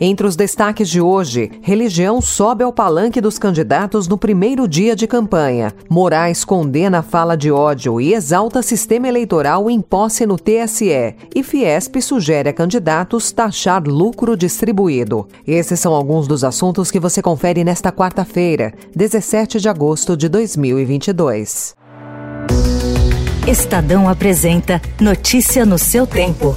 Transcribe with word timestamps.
Entre 0.00 0.26
os 0.26 0.36
destaques 0.36 0.88
de 0.88 1.00
hoje, 1.00 1.50
religião 1.60 2.20
sobe 2.20 2.62
ao 2.62 2.72
palanque 2.72 3.20
dos 3.20 3.38
candidatos 3.38 4.06
no 4.06 4.16
primeiro 4.16 4.68
dia 4.68 4.94
de 4.94 5.06
campanha. 5.06 5.74
Moraes 5.88 6.44
condena 6.44 6.98
a 6.98 7.02
fala 7.02 7.36
de 7.36 7.50
ódio 7.50 8.00
e 8.00 8.14
exalta 8.14 8.62
sistema 8.62 9.08
eleitoral 9.08 9.68
em 9.68 9.80
posse 9.80 10.24
no 10.24 10.36
TSE. 10.36 11.14
E 11.34 11.42
Fiesp 11.42 12.00
sugere 12.00 12.48
a 12.48 12.52
candidatos 12.52 13.32
taxar 13.32 13.82
lucro 13.84 14.36
distribuído. 14.36 15.26
Esses 15.46 15.80
são 15.80 15.92
alguns 15.92 16.28
dos 16.28 16.44
assuntos 16.44 16.90
que 16.90 17.00
você 17.00 17.20
confere 17.20 17.64
nesta 17.64 17.90
quarta-feira, 17.90 18.72
17 18.94 19.58
de 19.58 19.68
agosto 19.68 20.16
de 20.16 20.28
2022. 20.28 21.74
Estadão 23.48 24.08
apresenta 24.08 24.80
Notícia 25.00 25.64
no 25.64 25.78
seu 25.78 26.06
tempo. 26.06 26.54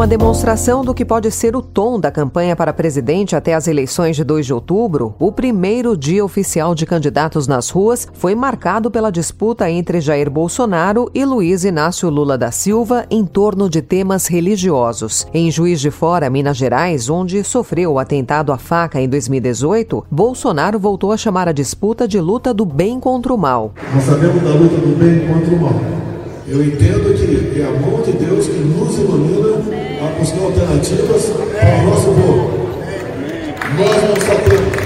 Numa 0.00 0.08
demonstração 0.08 0.82
do 0.82 0.94
que 0.94 1.04
pode 1.04 1.30
ser 1.30 1.54
o 1.54 1.60
tom 1.60 2.00
da 2.00 2.10
campanha 2.10 2.56
para 2.56 2.72
presidente 2.72 3.36
até 3.36 3.52
as 3.52 3.68
eleições 3.68 4.16
de 4.16 4.24
2 4.24 4.46
de 4.46 4.54
outubro, 4.54 5.14
o 5.18 5.30
primeiro 5.30 5.94
dia 5.94 6.24
oficial 6.24 6.74
de 6.74 6.86
candidatos 6.86 7.46
nas 7.46 7.68
ruas 7.68 8.08
foi 8.14 8.34
marcado 8.34 8.90
pela 8.90 9.12
disputa 9.12 9.70
entre 9.70 10.00
Jair 10.00 10.30
Bolsonaro 10.30 11.10
e 11.14 11.22
Luiz 11.22 11.64
Inácio 11.64 12.08
Lula 12.08 12.38
da 12.38 12.50
Silva 12.50 13.04
em 13.10 13.26
torno 13.26 13.68
de 13.68 13.82
temas 13.82 14.26
religiosos. 14.26 15.26
Em 15.34 15.50
Juiz 15.50 15.82
de 15.82 15.90
Fora, 15.90 16.30
Minas 16.30 16.56
Gerais, 16.56 17.10
onde 17.10 17.44
sofreu 17.44 17.92
o 17.92 17.98
atentado 17.98 18.54
à 18.54 18.56
faca 18.56 18.98
em 18.98 19.06
2018, 19.06 20.06
Bolsonaro 20.10 20.78
voltou 20.78 21.12
a 21.12 21.18
chamar 21.18 21.46
a 21.46 21.52
disputa 21.52 22.08
de 22.08 22.18
luta 22.18 22.54
do 22.54 22.64
bem 22.64 22.98
contra 22.98 23.34
o 23.34 23.36
mal. 23.36 23.74
Nós 23.94 24.04
sabemos 24.04 24.42
da 24.42 24.54
luta 24.54 24.76
do 24.76 24.98
bem 24.98 25.28
contra 25.28 25.54
o 25.54 25.60
mal. 25.60 26.00
Eu 26.48 26.64
entendo 26.64 27.14
que 27.14 27.60
é 27.60 27.64
a 27.64 27.70
mão 27.70 28.02
de 28.02 28.12
Deus 28.12 28.46
que 28.46 28.58
nos 28.58 28.98
ilumina 28.98 29.49
buscar 30.08 30.44
alternativas 30.44 31.26
para 31.26 31.82
o 31.82 31.90
nosso 31.90 32.06
povo. 32.06 32.60
Nós 33.76 34.22
sabemos. 34.24 34.80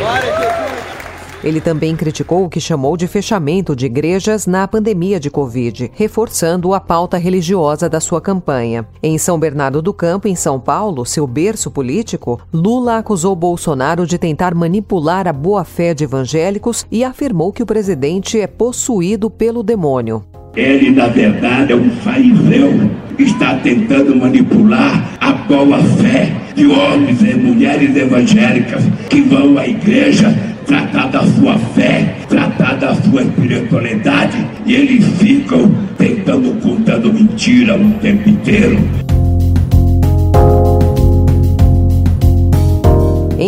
Ele 1.44 1.60
também 1.60 1.94
criticou 1.94 2.46
o 2.46 2.48
que 2.48 2.58
chamou 2.58 2.96
de 2.96 3.06
fechamento 3.06 3.76
de 3.76 3.84
igrejas 3.84 4.46
na 4.46 4.66
pandemia 4.66 5.20
de 5.20 5.30
Covid, 5.30 5.92
reforçando 5.94 6.72
a 6.72 6.80
pauta 6.80 7.18
religiosa 7.18 7.86
da 7.86 8.00
sua 8.00 8.18
campanha. 8.18 8.88
Em 9.02 9.18
São 9.18 9.38
Bernardo 9.38 9.82
do 9.82 9.92
Campo, 9.92 10.26
em 10.26 10.34
São 10.34 10.58
Paulo, 10.58 11.04
seu 11.04 11.26
berço 11.26 11.70
político, 11.70 12.40
Lula 12.50 12.96
acusou 12.96 13.36
Bolsonaro 13.36 14.06
de 14.06 14.16
tentar 14.16 14.54
manipular 14.54 15.28
a 15.28 15.34
boa-fé 15.34 15.92
de 15.92 16.04
evangélicos 16.04 16.86
e 16.90 17.04
afirmou 17.04 17.52
que 17.52 17.62
o 17.62 17.66
presidente 17.66 18.40
é 18.40 18.46
possuído 18.46 19.28
pelo 19.28 19.62
demônio. 19.62 20.24
Ele, 20.56 20.90
na 20.90 21.08
verdade, 21.08 21.72
é 21.72 21.76
um 21.76 21.90
fariseu 21.90 22.90
está 23.18 23.54
tentando 23.56 24.14
manipular 24.16 25.16
a 25.20 25.32
boa 25.32 25.78
fé 25.82 26.32
de 26.54 26.66
homens 26.66 27.20
e 27.22 27.34
mulheres 27.34 27.96
evangélicas 27.96 28.84
que 29.08 29.20
vão 29.20 29.58
à 29.58 29.66
igreja 29.66 30.34
tratar 30.66 31.08
da 31.08 31.22
sua 31.24 31.58
fé, 31.58 32.16
tratar 32.28 32.74
da 32.74 32.94
sua 32.94 33.22
espiritualidade, 33.22 34.44
e 34.66 34.74
eles 34.74 35.04
ficam 35.18 35.70
tentando 35.98 36.60
contando 36.60 37.12
mentira 37.12 37.76
o 37.76 37.90
tempo 38.00 38.28
inteiro. 38.28 39.03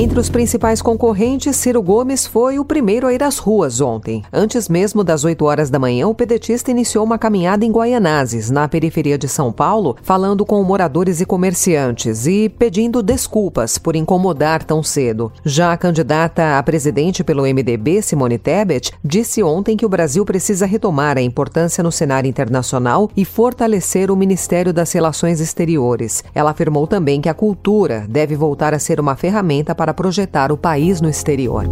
Entre 0.07 0.21
os 0.21 0.31
principais 0.31 0.81
concorrentes, 0.81 1.57
Ciro 1.57 1.83
Gomes 1.83 2.29
foi 2.29 2.61
o 2.61 2.65
primeiro 2.65 3.09
a 3.09 3.13
ir 3.13 3.25
às 3.25 3.39
ruas 3.39 3.81
ontem. 3.81 4.23
Antes 4.33 4.69
mesmo 4.69 5.03
das 5.03 5.25
8 5.25 5.45
horas 5.45 5.69
da 5.69 5.81
manhã, 5.81 6.07
o 6.07 6.15
pedetista 6.15 6.71
iniciou 6.71 7.05
uma 7.05 7.19
caminhada 7.19 7.65
em 7.65 7.73
Guaianazes, 7.73 8.49
na 8.49 8.69
periferia 8.69 9.19
de 9.19 9.27
São 9.27 9.51
Paulo, 9.51 9.97
falando 10.05 10.47
com 10.47 10.63
moradores 10.63 11.21
e 11.21 11.27
comerciantes 11.27 12.25
e 12.25 12.49
pedindo 12.49 13.03
desculpas 13.03 13.79
por 13.79 13.97
incomodar 13.97 14.63
tão 14.63 14.81
cedo. 14.81 15.33
Já 15.45 15.73
a 15.73 15.77
candidata 15.77 16.57
a 16.57 16.63
presidente 16.63 17.25
pelo 17.25 17.43
MDB, 17.43 18.01
Simone 18.01 18.39
Tebet, 18.39 18.93
disse 19.03 19.43
ontem 19.43 19.77
que 19.77 19.85
o 19.85 19.89
Brasil 19.89 20.25
precisa 20.25 20.67
retomar 20.67 21.19
a 21.19 21.23
importância 21.23 21.83
no 21.83 21.91
cenário 21.91 22.29
internacional 22.29 23.11
e 23.17 23.25
fortalecer 23.25 24.09
o 24.09 24.17
Ministério 24.17 24.73
das 24.73 24.93
Relações 24.93 25.41
Exteriores. 25.41 26.23
Ela 26.33 26.53
afirmou 26.53 26.87
também 26.87 27.21
que 27.21 27.29
a 27.29 27.35
cultura 27.35 28.07
deve 28.09 28.37
voltar 28.37 28.73
a 28.73 28.79
ser 28.79 29.01
uma 29.01 29.17
ferramenta 29.17 29.75
para 29.75 29.96
projetar 29.97 30.53
o 30.53 30.57
país 30.57 31.01
no 31.01 31.09
exterior. 31.09 31.65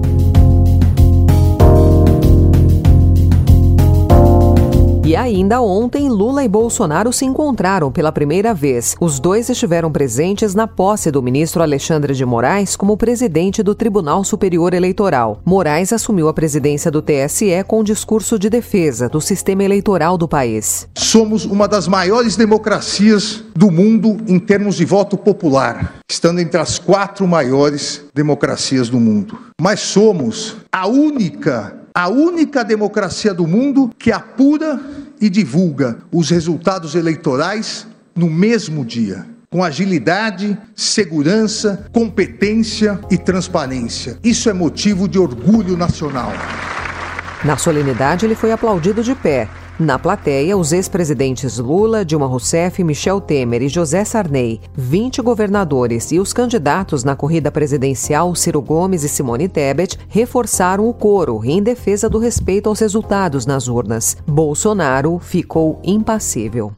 Ainda 5.45 5.61
ontem, 5.61 6.09
Lula 6.09 6.43
e 6.43 6.49
Bolsonaro 6.49 7.13
se 7.13 7.27
encontraram 7.27 7.93
pela 7.93 8.11
primeira 8.11 8.55
vez. 8.55 8.97
Os 8.99 9.21
dois 9.21 9.51
estiveram 9.51 9.93
presentes 9.93 10.55
na 10.55 10.67
posse 10.67 11.11
do 11.11 11.23
ministro 11.23 11.63
Alexandre 11.63 12.15
de 12.15 12.25
Moraes 12.25 12.75
como 12.77 12.97
presidente 12.97 13.63
do 13.63 13.75
Tribunal 13.75 14.25
Superior 14.25 14.73
Eleitoral. 14.73 15.43
Moraes 15.45 15.93
assumiu 15.93 16.29
a 16.29 16.33
presidência 16.33 16.91
do 16.91 17.03
TSE 17.03 17.63
com 17.67 17.81
um 17.81 17.85
discurso 17.85 18.39
de 18.39 18.49
defesa 18.49 19.07
do 19.07 19.21
sistema 19.21 19.63
eleitoral 19.63 20.17
do 20.17 20.27
país. 20.27 20.89
Somos 20.97 21.45
uma 21.45 21.69
das 21.69 21.87
maiores 21.87 22.37
democracias 22.37 23.45
do 23.55 23.71
mundo 23.71 24.17
em 24.27 24.39
termos 24.39 24.77
de 24.77 24.87
voto 24.87 25.19
popular, 25.19 25.97
estando 26.11 26.41
entre 26.41 26.59
as 26.59 26.79
quatro 26.79 27.29
maiores 27.29 28.03
democracias 28.15 28.89
do 28.89 28.99
mundo. 28.99 29.39
Mas 29.61 29.81
somos 29.81 30.57
a 30.73 30.87
única 30.87 31.85
a 31.97 32.09
única 32.09 32.65
democracia 32.65 33.33
do 33.33 33.47
mundo 33.47 33.89
que 33.97 34.11
apura 34.11 34.81
e 35.21 35.29
divulga 35.31 35.99
os 36.13 36.31
resultados 36.31 36.95
eleitorais 36.95 37.87
no 38.15 38.29
mesmo 38.29 38.85
dia. 38.85 39.27
Com 39.51 39.63
agilidade, 39.63 40.59
segurança, 40.75 41.87
competência 41.93 42.99
e 43.11 43.17
transparência. 43.17 44.19
Isso 44.25 44.51
é 44.51 44.53
motivo 44.53 45.09
de 45.09 45.19
orgulho 45.19 45.77
nacional. 45.77 46.33
Na 47.45 47.57
solenidade, 47.57 48.27
ele 48.27 48.35
foi 48.35 48.51
aplaudido 48.51 49.03
de 49.03 49.15
pé 49.15 49.49
na 49.79 49.99
plateia, 49.99 50.57
os 50.57 50.73
ex-presidentes 50.73 51.59
Lula, 51.59 52.05
Dilma 52.05 52.27
Rousseff, 52.27 52.83
Michel 52.85 53.21
Temer 53.21 53.63
e 53.63 53.69
José 53.69 54.05
Sarney, 54.05 54.61
20 54.77 55.21
governadores 55.21 56.13
e 56.13 56.21
os 56.21 56.33
candidatos 56.33 57.03
na 57.03 57.17
corrida 57.17 57.51
presidencial 57.51 58.35
Ciro 58.35 58.63
Gomes 58.63 59.03
e 59.03 59.09
Simone 59.09 59.49
Tebet 59.49 59.99
reforçaram 60.09 60.89
o 60.89 60.95
coro 60.95 61.45
em 61.45 61.63
defesa 61.63 62.09
do 62.09 62.19
respeito 62.19 62.69
aos 62.69 62.79
resultados 62.79 63.47
nas 63.47 63.67
urnas. 63.67 64.17
Bolsonaro 64.27 65.19
ficou 65.19 65.81
impassível. 65.83 66.73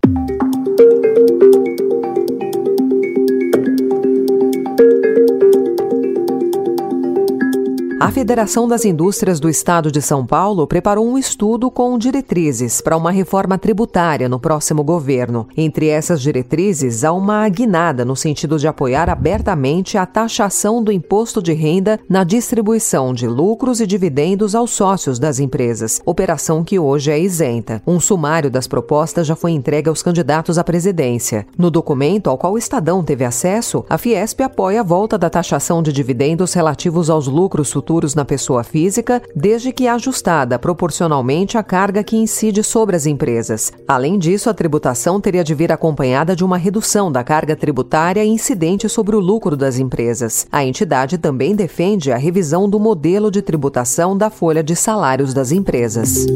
A 8.07 8.11
Federação 8.13 8.69
das 8.69 8.85
Indústrias 8.85 9.41
do 9.41 9.49
Estado 9.49 9.91
de 9.91 10.01
São 10.01 10.25
Paulo 10.25 10.65
preparou 10.65 11.05
um 11.05 11.19
estudo 11.19 11.69
com 11.73 11.99
diretrizes 11.99 12.81
para 12.81 12.97
uma 12.97 13.11
reforma 13.11 13.59
tributária 13.59 14.29
no 14.29 14.39
próximo 14.39 14.85
governo. 14.85 15.49
Entre 15.57 15.89
essas 15.89 16.23
diretrizes, 16.23 17.03
há 17.03 17.13
uma 17.13 17.49
guinada 17.49 18.05
no 18.05 18.15
sentido 18.15 18.61
de 18.61 18.69
apoiar 18.69 19.11
abertamente 19.11 19.99
a 19.99 20.07
taxação 20.07 20.81
do 20.81 20.93
imposto 20.93 21.43
de 21.43 21.53
renda 21.53 21.99
na 22.09 22.23
distribuição 22.23 23.13
de 23.13 23.27
lucros 23.27 23.81
e 23.81 23.87
dividendos 23.89 24.55
aos 24.55 24.71
sócios 24.71 25.19
das 25.19 25.41
empresas, 25.41 26.01
operação 26.07 26.63
que 26.63 26.79
hoje 26.79 27.11
é 27.11 27.19
isenta. 27.19 27.83
Um 27.85 27.99
sumário 27.99 28.53
das 28.53 28.69
propostas 28.69 29.27
já 29.27 29.35
foi 29.35 29.51
entregue 29.51 29.89
aos 29.89 30.01
candidatos 30.01 30.59
à 30.59 30.63
presidência. 30.63 31.45
No 31.59 31.73
documento 31.73 32.31
ao 32.31 32.39
qual 32.39 32.53
o 32.53 32.59
Estadão 32.59 33.03
teve 33.03 33.25
acesso, 33.25 33.85
a 33.91 33.99
Fiesp 33.99 34.43
apoia 34.43 34.79
a 34.79 34.85
volta 34.85 35.19
da 35.19 35.29
taxação 35.29 35.83
de 35.83 35.93
dividendos 35.93 36.55
relativos 36.55 37.11
aos 37.11 37.27
lucros 37.27 37.73
futuros 37.73 37.96
futuros 37.97 38.15
na 38.15 38.25
pessoa 38.25 38.63
física, 38.63 39.23
desde 39.35 39.73
que 39.73 39.89
ajustada 39.89 40.59
proporcionalmente 40.59 41.57
à 41.57 41.63
carga 41.63 42.05
que 42.05 42.17
incide 42.17 42.63
sobre 42.63 42.95
as 42.95 43.07
empresas. 43.07 43.73
Além 43.89 44.19
disso, 44.19 44.51
a 44.51 44.55
tributação 44.55 45.21
teria 45.21 45.43
de 45.43 45.55
vir 45.55 45.73
acompanhada 45.73 46.37
de 46.37 46.45
uma 46.45 46.59
redução 46.59 47.11
da 47.11 47.25
carga 47.25 47.57
tributária 47.57 48.25
incidente 48.25 48.89
sobre 48.89 49.17
o 49.17 49.21
lucro 49.21 49.57
das 49.57 49.79
empresas. 49.79 50.47
A 50.53 50.65
entidade 50.65 51.17
também 51.17 51.55
defende 51.55 52.13
a 52.13 52.19
revisão 52.19 52.69
do 52.69 52.79
modelo 52.79 53.31
de 53.31 53.41
tributação 53.41 54.17
da 54.17 54.29
folha 54.29 54.63
de 54.63 54.77
salários 54.77 55.33
das 55.33 55.51
empresas. 55.51 56.27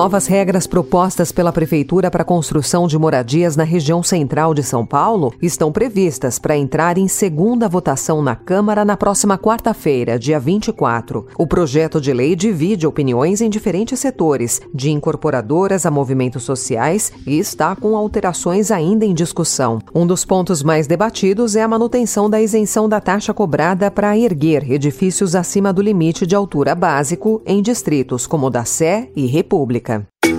Novas 0.00 0.26
regras 0.26 0.66
propostas 0.66 1.30
pela 1.30 1.52
Prefeitura 1.52 2.10
para 2.10 2.22
a 2.22 2.24
construção 2.24 2.86
de 2.86 2.98
moradias 2.98 3.54
na 3.54 3.64
região 3.64 4.02
central 4.02 4.54
de 4.54 4.62
São 4.62 4.86
Paulo 4.86 5.34
estão 5.42 5.70
previstas 5.70 6.38
para 6.38 6.56
entrar 6.56 6.96
em 6.96 7.06
segunda 7.06 7.68
votação 7.68 8.22
na 8.22 8.34
Câmara 8.34 8.82
na 8.82 8.96
próxima 8.96 9.36
quarta-feira, 9.36 10.18
dia 10.18 10.40
24. 10.40 11.26
O 11.36 11.46
projeto 11.46 12.00
de 12.00 12.14
lei 12.14 12.34
divide 12.34 12.86
opiniões 12.86 13.42
em 13.42 13.50
diferentes 13.50 14.00
setores, 14.00 14.62
de 14.72 14.90
incorporadoras 14.90 15.84
a 15.84 15.90
movimentos 15.90 16.44
sociais, 16.44 17.12
e 17.26 17.38
está 17.38 17.76
com 17.76 17.94
alterações 17.94 18.70
ainda 18.70 19.04
em 19.04 19.12
discussão. 19.12 19.80
Um 19.94 20.06
dos 20.06 20.24
pontos 20.24 20.62
mais 20.62 20.86
debatidos 20.86 21.56
é 21.56 21.62
a 21.62 21.68
manutenção 21.68 22.30
da 22.30 22.40
isenção 22.40 22.88
da 22.88 23.02
taxa 23.02 23.34
cobrada 23.34 23.90
para 23.90 24.16
erguer 24.16 24.64
edifícios 24.72 25.34
acima 25.34 25.74
do 25.74 25.82
limite 25.82 26.26
de 26.26 26.34
altura 26.34 26.74
básico 26.74 27.42
em 27.44 27.60
distritos 27.60 28.26
como 28.26 28.48
da 28.48 28.64
Sé 28.64 29.10
e 29.14 29.26
República. 29.26 29.89
República. 29.90 30.29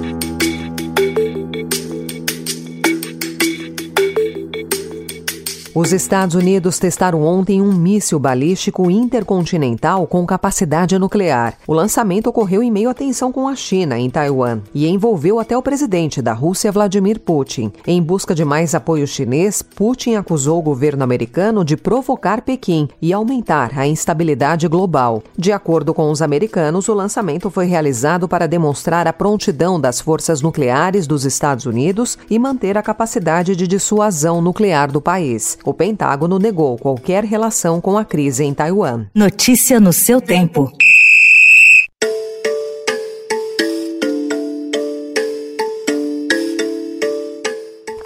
Os 5.73 5.93
Estados 5.93 6.35
Unidos 6.35 6.79
testaram 6.79 7.23
ontem 7.23 7.61
um 7.61 7.71
míssil 7.71 8.19
balístico 8.19 8.91
intercontinental 8.91 10.05
com 10.05 10.25
capacidade 10.25 10.99
nuclear. 10.99 11.57
O 11.65 11.73
lançamento 11.73 12.27
ocorreu 12.27 12.61
em 12.61 12.69
meio 12.69 12.89
à 12.89 12.93
tensão 12.93 13.31
com 13.31 13.47
a 13.47 13.55
China, 13.55 13.97
em 13.97 14.09
Taiwan, 14.09 14.59
e 14.73 14.85
envolveu 14.85 15.39
até 15.39 15.57
o 15.57 15.61
presidente 15.61 16.21
da 16.21 16.33
Rússia, 16.33 16.73
Vladimir 16.73 17.21
Putin. 17.21 17.71
Em 17.87 18.03
busca 18.03 18.35
de 18.35 18.43
mais 18.43 18.75
apoio 18.75 19.07
chinês, 19.07 19.61
Putin 19.61 20.15
acusou 20.15 20.59
o 20.59 20.61
governo 20.61 21.05
americano 21.05 21.63
de 21.63 21.77
provocar 21.77 22.41
Pequim 22.41 22.89
e 23.01 23.13
aumentar 23.13 23.71
a 23.79 23.87
instabilidade 23.87 24.67
global. 24.67 25.23
De 25.37 25.53
acordo 25.53 25.93
com 25.93 26.11
os 26.11 26.21
americanos, 26.21 26.89
o 26.89 26.93
lançamento 26.93 27.49
foi 27.49 27.65
realizado 27.65 28.27
para 28.27 28.45
demonstrar 28.45 29.07
a 29.07 29.13
prontidão 29.13 29.79
das 29.79 30.01
forças 30.01 30.41
nucleares 30.41 31.07
dos 31.07 31.23
Estados 31.23 31.65
Unidos 31.65 32.17
e 32.29 32.37
manter 32.37 32.77
a 32.77 32.83
capacidade 32.83 33.55
de 33.55 33.65
dissuasão 33.65 34.41
nuclear 34.41 34.91
do 34.91 34.99
país. 34.99 35.60
O 35.63 35.73
Pentágono 35.73 36.39
negou 36.39 36.77
qualquer 36.77 37.23
relação 37.23 37.79
com 37.79 37.97
a 37.97 38.03
crise 38.03 38.43
em 38.43 38.53
Taiwan. 38.53 39.05
Notícia 39.13 39.79
no 39.79 39.93
seu 39.93 40.19
tempo. 40.19 40.71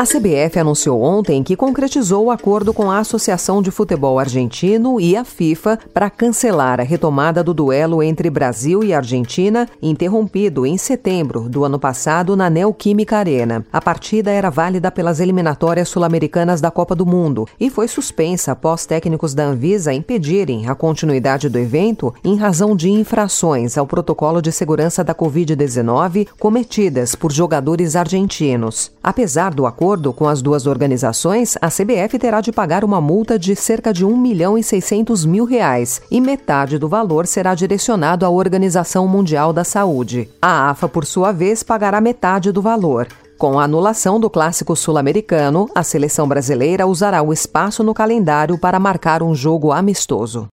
A 0.06 0.08
CBF 0.08 0.60
anunciou 0.60 1.02
ontem 1.02 1.42
que 1.42 1.56
concretizou 1.56 2.26
o 2.26 2.32
acordo 2.32 2.72
com 2.72 2.92
a 2.92 3.00
Associação 3.00 3.60
de 3.60 3.72
Futebol 3.72 4.20
Argentino 4.20 5.02
e 5.02 5.18
a 5.18 5.26
FIFA 5.26 5.80
para 5.92 6.12
cancelar 6.12 6.80
a 6.80 6.84
retomada 6.84 7.44
do 7.44 7.56
duelo 7.56 8.04
entre 8.04 8.30
Brasil 8.30 8.84
e 8.84 8.94
Argentina, 8.94 9.68
interrompido 9.82 10.64
em 10.64 10.78
setembro 10.78 11.50
do 11.50 11.66
ano 11.66 11.80
passado 11.80 12.36
na 12.36 12.52
Neoquímica 12.52 13.18
Arena. 13.18 13.66
A 13.74 13.82
partida 13.82 14.30
era 14.30 14.52
válida 14.52 14.92
pelas 14.92 15.20
eliminatórias 15.20 15.90
sul-americanas 15.90 16.62
da 16.62 16.70
Copa 16.70 16.94
do 16.94 17.04
Mundo 17.04 17.48
e 17.60 17.72
foi 17.72 17.88
suspensa 17.88 18.52
após 18.52 18.86
técnicos 18.86 19.34
da 19.34 19.46
Anvisa 19.46 19.92
impedirem 19.92 20.70
a 20.70 20.76
continuidade 20.76 21.50
do 21.50 21.58
evento 21.58 22.14
em 22.24 22.36
razão 22.36 22.76
de 22.76 22.92
infrações 22.92 23.76
ao 23.76 23.88
protocolo 23.88 24.40
de 24.40 24.52
segurança 24.52 25.04
da 25.04 25.16
Covid-19 25.16 26.28
cometidas 26.40 27.16
por 27.16 27.32
jogadores 27.32 27.96
argentinos. 27.96 28.92
Apesar 29.02 29.52
do 29.52 29.66
acordo, 29.66 29.95
acordo 29.96 30.12
com 30.12 30.28
as 30.28 30.42
duas 30.42 30.68
organizações, 30.68 31.58
a 31.62 31.70
CBF 31.70 32.20
terá 32.20 32.42
de 32.42 32.52
pagar 32.52 32.84
uma 32.84 33.00
multa 33.00 33.40
de 33.40 33.56
cerca 33.56 33.94
de 33.94 34.04
1 34.04 34.18
milhão 34.18 34.58
e 34.58 34.64
600 34.64 35.24
mil 35.24 35.46
reais 35.46 36.02
e 36.12 36.20
metade 36.20 36.78
do 36.78 36.90
valor 36.90 37.26
será 37.26 37.56
direcionado 37.56 38.26
à 38.26 38.30
Organização 38.30 39.08
Mundial 39.08 39.54
da 39.54 39.64
Saúde. 39.64 40.30
A 40.42 40.70
AFA, 40.70 40.90
por 40.90 41.06
sua 41.06 41.32
vez, 41.32 41.64
pagará 41.64 42.02
metade 42.02 42.52
do 42.52 42.62
valor. 42.62 43.08
Com 43.38 43.58
a 43.58 43.64
anulação 43.64 44.20
do 44.20 44.30
clássico 44.30 44.76
sul-americano, 44.76 45.70
a 45.74 45.82
seleção 45.82 46.28
brasileira 46.28 46.86
usará 46.86 47.22
o 47.22 47.32
espaço 47.32 47.82
no 47.82 47.94
calendário 47.94 48.58
para 48.58 48.78
marcar 48.78 49.24
um 49.24 49.34
jogo 49.34 49.72
amistoso. 49.72 50.50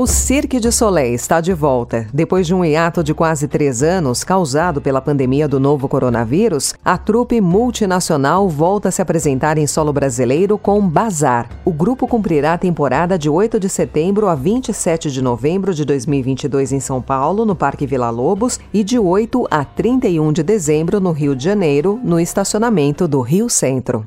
O 0.00 0.06
Cirque 0.06 0.60
de 0.60 0.70
Soleil 0.70 1.12
está 1.12 1.40
de 1.40 1.52
volta. 1.52 2.06
Depois 2.14 2.46
de 2.46 2.54
um 2.54 2.64
hiato 2.64 3.02
de 3.02 3.12
quase 3.12 3.48
três 3.48 3.82
anos 3.82 4.22
causado 4.22 4.80
pela 4.80 5.00
pandemia 5.00 5.48
do 5.48 5.58
novo 5.58 5.88
coronavírus, 5.88 6.72
a 6.84 6.96
trupe 6.96 7.40
multinacional 7.40 8.48
volta 8.48 8.90
a 8.90 8.92
se 8.92 9.02
apresentar 9.02 9.58
em 9.58 9.66
solo 9.66 9.92
brasileiro 9.92 10.56
com 10.56 10.88
Bazar. 10.88 11.48
O 11.64 11.72
grupo 11.72 12.06
cumprirá 12.06 12.52
a 12.52 12.58
temporada 12.58 13.18
de 13.18 13.28
8 13.28 13.58
de 13.58 13.68
setembro 13.68 14.28
a 14.28 14.36
27 14.36 15.10
de 15.10 15.20
novembro 15.20 15.74
de 15.74 15.84
2022 15.84 16.70
em 16.70 16.78
São 16.78 17.02
Paulo, 17.02 17.44
no 17.44 17.56
Parque 17.56 17.84
Vila 17.84 18.08
Lobos, 18.08 18.60
e 18.72 18.84
de 18.84 19.00
8 19.00 19.48
a 19.50 19.64
31 19.64 20.32
de 20.32 20.44
dezembro 20.44 21.00
no 21.00 21.10
Rio 21.10 21.34
de 21.34 21.42
Janeiro, 21.42 21.98
no 22.04 22.20
estacionamento 22.20 23.08
do 23.08 23.20
Rio 23.20 23.50
Centro. 23.50 24.06